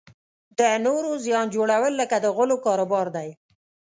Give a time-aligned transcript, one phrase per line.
[0.59, 3.29] د نورو زیان جوړول لکه د غولو کاروبار دی.